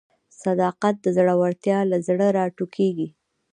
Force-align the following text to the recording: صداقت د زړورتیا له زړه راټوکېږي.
صداقت 0.43 0.95
د 1.01 1.07
زړورتیا 1.17 1.79
له 1.91 1.97
زړه 2.07 2.27
راټوکېږي. 2.37 3.07